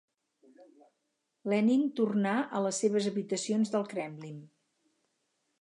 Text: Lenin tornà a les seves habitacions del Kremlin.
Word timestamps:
Lenin 1.53 1.83
tornà 2.01 2.33
a 2.39 2.63
les 2.69 2.81
seves 2.85 3.13
habitacions 3.13 3.75
del 3.77 3.89
Kremlin. 3.93 4.45